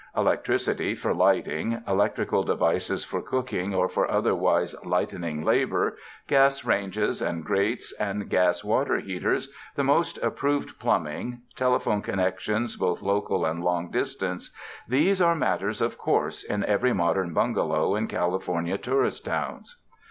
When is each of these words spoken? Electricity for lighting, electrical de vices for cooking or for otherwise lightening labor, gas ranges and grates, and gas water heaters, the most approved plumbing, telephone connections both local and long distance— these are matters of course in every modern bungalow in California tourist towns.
Electricity 0.17 0.95
for 0.95 1.13
lighting, 1.13 1.83
electrical 1.87 2.41
de 2.41 2.55
vices 2.55 3.05
for 3.05 3.21
cooking 3.21 3.75
or 3.75 3.87
for 3.87 4.09
otherwise 4.09 4.75
lightening 4.83 5.45
labor, 5.45 5.95
gas 6.27 6.65
ranges 6.65 7.21
and 7.21 7.45
grates, 7.45 7.93
and 7.99 8.27
gas 8.27 8.63
water 8.63 8.97
heaters, 8.97 9.49
the 9.75 9.83
most 9.83 10.17
approved 10.23 10.79
plumbing, 10.79 11.43
telephone 11.55 12.01
connections 12.01 12.75
both 12.75 13.03
local 13.03 13.45
and 13.45 13.63
long 13.63 13.91
distance— 13.91 14.49
these 14.97 15.21
are 15.21 15.35
matters 15.35 15.83
of 15.83 15.99
course 15.99 16.43
in 16.43 16.65
every 16.65 16.93
modern 16.93 17.31
bungalow 17.31 17.93
in 17.95 18.07
California 18.07 18.79
tourist 18.79 19.23
towns. 19.23 19.77